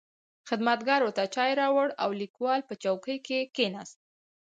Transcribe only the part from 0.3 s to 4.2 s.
خدمتګار ورته چای راوړ او لیکوال په چوکۍ کې کښېناست.